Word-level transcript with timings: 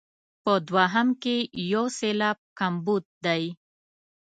په 0.43 0.53
دوهم 0.67 1.07
کې 1.21 1.35
یو 1.73 1.83
سېلاب 1.97 2.37
کمبود 2.59 3.03
دی. 3.25 3.43